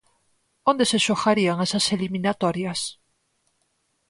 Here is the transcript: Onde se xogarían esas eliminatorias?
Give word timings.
Onde 0.71 0.83
se 0.91 0.97
xogarían 1.05 1.57
esas 1.65 1.85
eliminatorias? 1.95 2.79